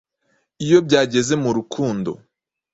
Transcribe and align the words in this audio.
iyo 0.65 0.77
byageze 0.87 1.33
mu 1.43 1.49
rukundo 1.57 2.11